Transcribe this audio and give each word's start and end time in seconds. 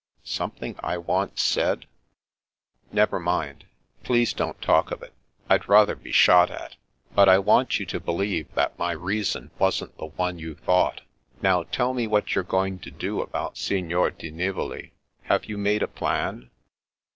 "Something 0.23 0.75
I 0.81 0.97
once 0.97 1.43
said" 1.43 1.85
"Never 2.91 3.19
mind. 3.19 3.65
Please 4.03 4.33
don't 4.33 4.59
talk 4.59 4.89
of 4.89 5.03
it 5.03 5.13
I'd 5.47 5.69
rather 5.69 5.93
be 5.93 6.11
shot 6.11 6.49
at 6.49 6.75
But 7.13 7.29
I 7.29 7.37
want 7.37 7.79
you 7.79 7.85
to 7.85 7.99
believe 7.99 8.51
that 8.55 8.79
my 8.79 8.93
reason 8.93 9.51
wasn't 9.59 9.95
the 9.99 10.07
one 10.07 10.39
you 10.39 10.55
thought. 10.55 11.01
Now, 11.43 11.61
tell 11.65 11.93
me 11.93 12.07
what 12.07 12.33
you're 12.33 12.43
going 12.43 12.79
to 12.79 12.89
do 12.89 13.21
about 13.21 13.59
Signor 13.59 14.09
di 14.09 14.31
Nivoli. 14.31 14.93
Have 15.25 15.45
you 15.45 15.55
made 15.59 15.83
a 15.83 15.87
plan 15.87 16.49